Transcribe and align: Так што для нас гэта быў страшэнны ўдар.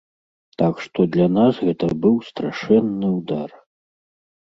Так 0.61 0.79
што 0.85 0.99
для 1.17 1.27
нас 1.37 1.53
гэта 1.69 1.85
быў 2.07 2.19
страшэнны 2.33 3.15
ўдар. 3.19 3.49